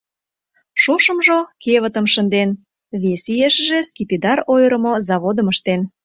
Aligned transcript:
Шошымжо 0.81 1.39
кевытым 1.63 2.05
шынден, 2.13 2.49
вес 3.01 3.23
иешыже 3.35 3.79
скипидар 3.89 4.39
ойырымо 4.53 4.93
заводым 5.07 5.47
ыштен. 5.53 5.81